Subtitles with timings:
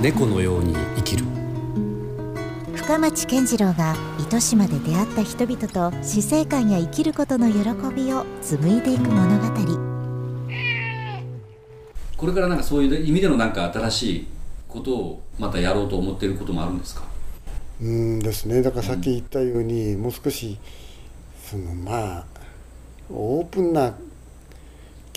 [0.00, 1.26] 猫のように生きる。
[2.74, 7.58] 深町健次郎が糸島で出会った人々と死生観や生きることの喜
[7.94, 9.46] びを紡いでいく物語。
[12.16, 14.26] これからなんかそういう意味でのなんか新しい
[14.66, 17.02] ことをまたやろうと思っていることもあるんですか？
[17.82, 18.62] うんですね。
[18.62, 20.58] だからさっき言ったように、もう少し
[21.44, 22.24] そのまあ
[23.10, 23.94] オープンな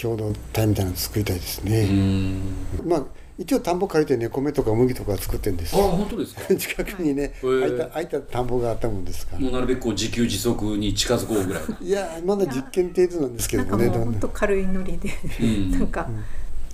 [0.03, 2.41] 共同体みたいなのを作りたいですうね、ん。
[2.85, 3.03] まあ
[3.39, 6.41] 一応田んぼ借りてね米とか麦とか作ってるんですあ本当ですか？
[6.55, 7.61] 近くにね、はい。
[7.61, 9.39] 空いた空いた田んぼがあったもんですから。
[9.39, 14.13] もうなるべくこう自給自足に近づこうぐらいいやまだ実験程度なんですけなんかもうどもねどんどん。
[14.13, 15.09] 本当軽いノリで、
[15.41, 15.71] うん。
[15.71, 16.07] なんか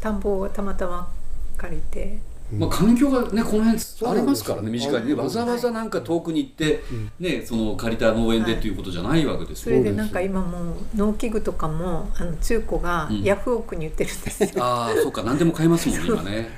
[0.01, 1.09] 田んぼをたまたま
[1.57, 2.17] 借りて
[2.51, 3.77] まあ、環境がねこの辺
[4.11, 5.07] ありますからね身近に。
[5.07, 6.83] ねあわざわざなんか遠くに行って、
[7.19, 13.21] ねその借りた農園でっていうことじゃないわけですよ、それでなんか今もう農機具とかもあの中古がうん。
[13.23, 16.49] ヤフオクに売ってるんですよ、ああそうか何でも買えますもんね今ね、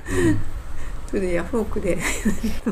[1.08, 1.98] それでヤフオクで。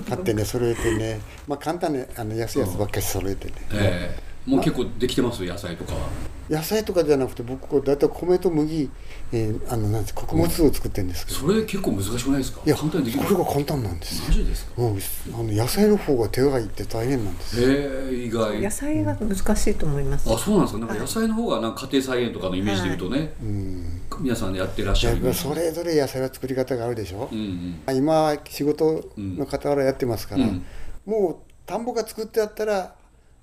[0.09, 1.21] 買ってね揃えてね。
[1.47, 4.51] まあ簡単にあの安いやつばっかり揃えてね、ええ。
[4.51, 6.09] もう結構できてます野菜とかは
[6.51, 8.91] 野菜とかじゃなくて僕こう大体米と麦、
[9.31, 12.61] えーあのなんて穀物を作ってるんですけど、それ結構難しくないですか？
[12.67, 13.25] いや簡単にできる。
[13.25, 14.25] これが簡単なんですよ。
[14.27, 14.81] マジですか？
[14.83, 14.97] もう
[15.33, 17.69] あの野菜の方が手がいって大変なんですよ。
[17.71, 18.61] へえ意外。
[18.61, 20.29] 野菜が難しいと思います。
[20.29, 20.81] あそうなんですか？
[20.81, 24.01] なんか野菜の方がなんか家庭菜園とかのイメージで言うとね、うん。
[24.19, 25.33] 皆さんでやってらっしゃる。
[25.33, 27.97] それぞれ野菜は作り方があるでしょ、うんうん。
[27.97, 30.65] 今は仕事の傍らやってますから、うん。
[31.07, 32.97] もう田んぼが作ってあったら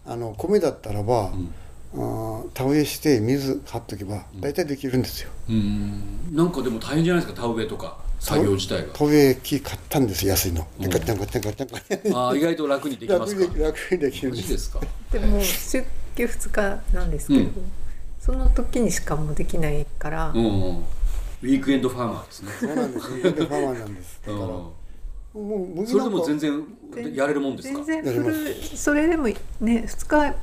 [0.05, 1.25] あの米だったらば、ん。
[1.25, 1.47] あー
[2.53, 6.29] 田植えして水張っとけば大体できるんですよ、うん。
[6.31, 8.93] なんかでも大変じゃないですか田植えとか作業自体が。
[8.93, 12.17] 田植え機買ったんです安いの、でガッチャンガッチャンガッチャンガッチャン。
[12.17, 13.41] あー意外と楽にできますか？
[13.41, 14.41] 楽に楽にできるんです。
[14.41, 14.79] マジですか？
[15.11, 17.71] でも出家2日なんですけど、うん。
[18.19, 20.77] その時にしかもうできないから、うんうん。
[20.79, 22.51] ウィークエンドファーマーですね。
[22.59, 23.09] そうなんです。
[23.11, 24.19] よでファーマーなんです。
[24.25, 24.49] だから、うん
[25.33, 26.65] もう麦それでも全然
[27.13, 27.83] やれるもんですか？
[27.83, 30.35] 全然それでもね2日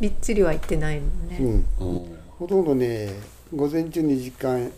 [0.00, 1.48] びっちりは行ってないもんね、うん。
[1.48, 2.18] うん。
[2.38, 3.10] ほとんどね
[3.54, 4.70] 午前中2時間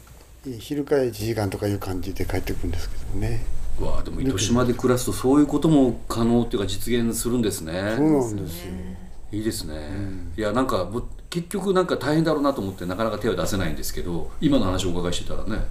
[0.59, 3.45] 昼から1時間とかいう感じで帰ってくるんですけどね。
[3.81, 7.95] うわあでも糸島で暮らすとそういうことも可能っていうか実現するんですね。
[7.97, 8.73] そうなんですよ。
[9.31, 9.75] いいですね、
[10.39, 15.67] いやなんかぼ結局なんか大変だろうなと思ってなかなか手を出せないんですけど今の話をお伺いしてたらね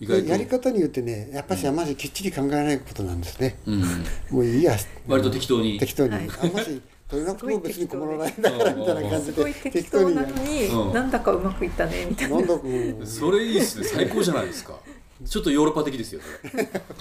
[0.00, 0.28] 意外と。
[0.28, 3.82] やり方によってねやっぱしあんまりきっちり考えないことなんですね、うん、
[4.30, 4.76] もういいや。
[5.06, 5.78] 割と適当に。
[5.78, 6.28] 適当に、はい。
[6.42, 12.36] あんまし取れなくても別に困らないんだからみたいな感じすごいで適当なのに、うんなんだかうまくいったねみたいな。
[12.36, 12.68] なんだかう。
[12.68, 13.84] んそれいいっすね。
[13.86, 14.78] 最高じゃないですか。
[15.26, 16.20] ちょっとヨーロッパ的ですよ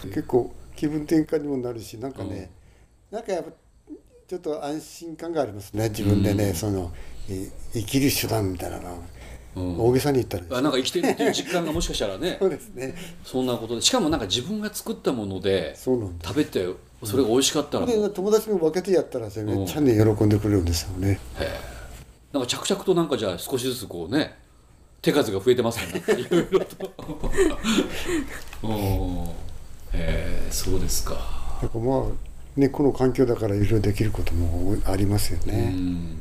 [0.03, 2.49] 結構気分転換にもなるしなんかね、
[3.11, 3.51] なんかやっぱ
[4.27, 6.91] ちょっと安心感がありますね自分でね、その
[7.29, 9.03] え生きる手段みたいなの、
[9.55, 9.79] うん。
[9.79, 12.37] 大げさに言ったらあなんか生きてるっていう実感がもしかしたらね。
[12.41, 12.95] そうですね。
[13.23, 13.81] そんなことで。
[13.81, 16.27] しかもなんか自分が作ったものでそうなんです。
[16.27, 16.67] 食べて
[17.03, 17.93] それが美味しかったらも。
[17.93, 21.19] うで友達にも分けてやったらめっちゃね喜んでくれるんですよね、
[22.33, 24.35] なんか着々となんかじゃあ少しずつこうね
[25.01, 26.01] 手数が増えてますね。
[26.17, 26.93] いろいろと。
[29.93, 31.13] へえそうですか。
[31.61, 36.19] だからまあねこの環境だからいろいろできることもありますようね、ん。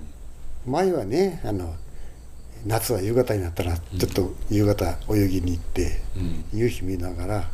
[0.67, 1.75] 前はねあの
[2.67, 6.45] 夏は夕方になったらちょっと夕方泳ぎに行って、うん。
[6.59, 7.49] 夕日見ながら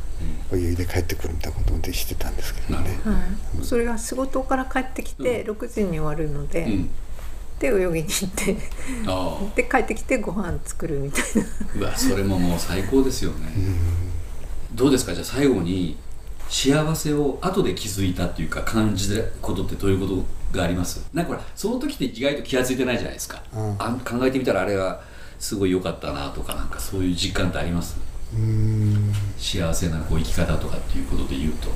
[0.53, 3.13] 泳いで帰ってくるみたいなこともでしてたんですけどね、は
[3.61, 6.91] い、それが仕事から帰ってきて6時に終わるので、うん。
[7.59, 8.57] で泳ぎに行って
[9.63, 11.81] で帰ってきてご飯作るみたいな。
[11.81, 13.53] うわそれももう最高ですよね。
[14.75, 15.13] どうですか？
[15.15, 15.97] じゃあ最後に
[16.53, 20.23] 幸せを後で気づいたっていうか感じたことってどういうこと
[20.57, 21.03] があります？
[21.15, 23.77] なんかほらその時って意外と気が付いてないじゃないですか、うん。
[23.79, 25.01] あ考えてみたらあれは
[25.39, 27.97] すごい良かったなとかなんかそういう実感ってあります？
[28.35, 29.15] うーん。
[29.39, 31.69] 幸せなこう生き方とかっていうことで言うと。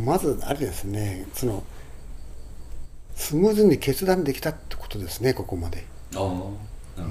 [0.00, 1.62] まずあれですねその
[3.14, 5.84] スムーズに決断できたってことですねここまで。
[6.16, 7.02] ああ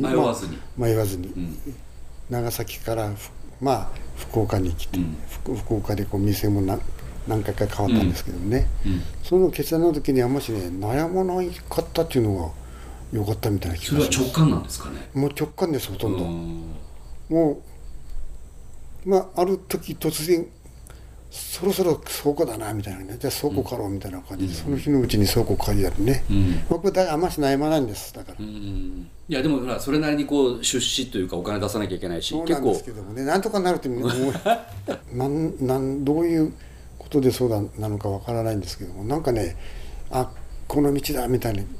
[0.00, 0.28] なるほど。
[0.28, 0.56] 迷わずに。
[0.78, 1.58] まあ迷わずに、ん。
[2.30, 3.30] 長崎からふ
[3.62, 5.16] まあ福岡に来て、うん。
[5.30, 6.80] 福福岡でこう店も何
[7.26, 9.02] 何回か変わったんですけどね、うん。
[9.22, 12.50] その決断の時にあんましね悩まないかったっていうのが
[13.12, 14.30] 良かったみたいな気それはがします。
[14.32, 15.08] 直感なんですかね？
[15.14, 16.74] もう直感ですほとんど、うん
[17.28, 17.62] も
[19.06, 20.46] うまあある時突然
[21.34, 23.16] そろそろ倉庫だなみたいなね。
[23.18, 26.64] じゃあ倉庫借ろうみたいな感じで、その日のうちに倉庫借りやるね、うん。
[26.68, 34.10] 僕だからあんまし悩まないんですだから、うんいやでもほらそれなりにこう出資というかお金出さなきゃいけないし結構そうなんですけどもねなんとかなるって思う
[35.16, 36.52] なんなんどういう
[36.98, 39.56] ことでそうだなのかわからないんですけどもなんかね
[40.10, 40.30] あ
[40.68, 41.76] この道だみたいにうん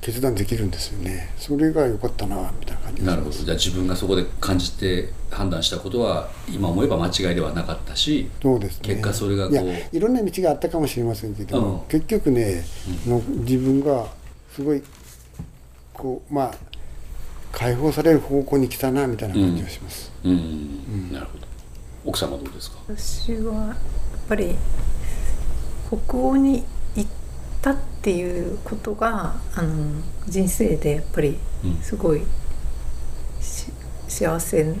[0.00, 1.32] 決断できるんですよね。
[1.36, 3.36] それが良かったなみたいな感じがなるほど。
[3.36, 8.88] じゃあ自分がそこで感じて判断したことは今思えば間違いではなかったしそうですね。
[8.88, 11.80] 結果それがこういやいろんな道があったかもしれませんけど、うん。
[11.88, 12.64] 結局ね、
[13.06, 14.06] の自分が
[14.54, 14.82] すごい
[15.92, 16.54] こうまあ
[17.52, 21.46] 解放される方向に来たなみたいな感じがします、うん、なるほど。
[22.06, 22.78] 奥様はどうですか？
[22.88, 23.76] 私はやっ
[24.28, 24.56] ぱり
[26.06, 26.64] 北欧に
[26.96, 27.10] 行っ
[27.62, 31.76] たっていうことがあの人生でやっぱりうん。
[31.82, 32.22] すごい
[33.40, 33.72] し
[34.08, 34.74] 幸せ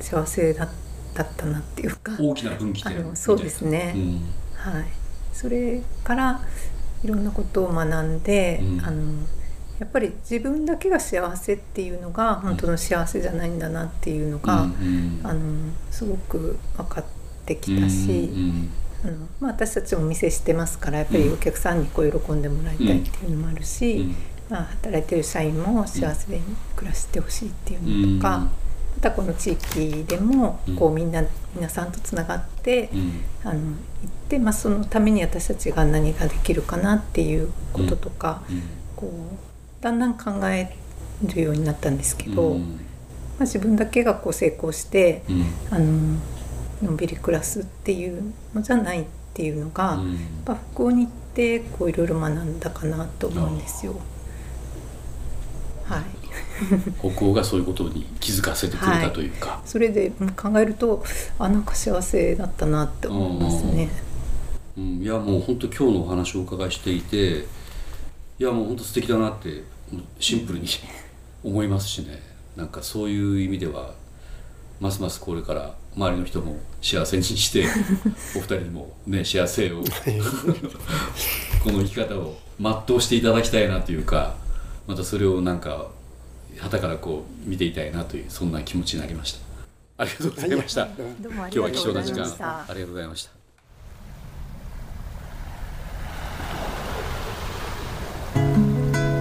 [0.00, 0.68] 幸せだ
[1.14, 3.16] だったなっていうか大きな分岐点。
[3.16, 3.94] そうですね。
[3.96, 4.72] うん。
[4.72, 4.84] はい、
[5.32, 6.40] それから
[7.02, 8.80] いろんなことを学んで、うん。
[8.84, 9.02] あの
[9.80, 15.40] やっぱり自分だけが幸せっていうのが本当の幸せじゃないんだなっていうのが、うんあの
[15.90, 17.04] すごく分かっ
[17.46, 18.70] てきたし、うん
[19.04, 24.16] あのまあ、私たちお店してますからやっぱりお客さんにこう喜んでもらいたいっていうのもあるし、うん。
[24.50, 26.42] まあ、働いてる社員も幸せに
[26.74, 28.42] 暮らしてほしいっていうのとか、うん。
[28.44, 28.50] ま
[29.00, 30.76] たこの地域でもうん。
[30.76, 31.22] こうみんな
[31.54, 33.20] 皆さんとつながって、うん。
[33.44, 38.62] あの行って、まあ、そのために私たちが何ができるかなっていうこととか、うん。
[38.96, 40.74] こうだんだん考え
[41.22, 42.60] るようになったんですけど、うん。
[42.60, 42.66] ま
[43.40, 45.44] あ、自分だけがこう成功してうん。
[45.70, 46.18] あの
[46.82, 49.04] のんびり暮らすっていうのじゃないっ
[49.34, 50.12] ていうのが、うん。
[50.12, 53.94] やっぱ北欧に行ってこういろいろ学んだかなと思うんですよ。
[55.84, 56.02] はい、
[57.14, 61.02] 北欧がそういうことに気づかせてくれたというか、それでうん考えると
[61.38, 63.88] あなんか幸せだったなって思いますね。
[64.76, 67.46] うん、いやもう本当今日のお話をお伺いしていて
[68.38, 69.62] いやもう本当素敵だなって
[70.20, 70.68] シンプルに
[71.42, 72.22] 思いますしね。
[72.56, 73.94] なんかそういう意味では
[74.80, 77.66] ますますこれから周りの人も幸せにして
[78.36, 79.82] お二人にもね幸せを
[81.64, 84.36] この生き方を全うしていただきたいなというか
[84.86, 85.88] またそれをなんか
[86.58, 89.40] 旗からこう見ていたいなというそんな気持ちになりました。
[89.98, 90.86] ありがとうございました。
[90.86, 92.64] 今日は貴重な時間あ。
[92.72, 93.38] りがとうございました。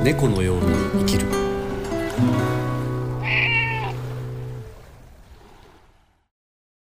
[0.04, 1.47] 猫のように生きる